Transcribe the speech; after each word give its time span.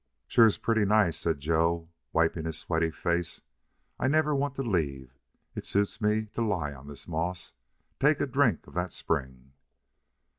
"Sure's 0.25 0.57
pretty 0.57 0.83
nice," 0.83 1.15
said 1.15 1.39
Joe, 1.39 1.87
wiping 2.11 2.45
his 2.45 2.57
sweaty 2.57 2.89
face. 2.89 3.41
"I'll 3.99 4.09
never 4.09 4.33
want 4.33 4.55
to 4.55 4.63
leave. 4.63 5.13
It 5.53 5.63
suits 5.63 6.01
me 6.01 6.25
to 6.33 6.41
lie 6.43 6.73
on 6.73 6.87
this 6.87 7.07
moss.... 7.07 7.53
Take 7.99 8.19
a 8.19 8.25
drink 8.25 8.65
of 8.65 8.73
that 8.73 8.91
spring." 8.93 9.53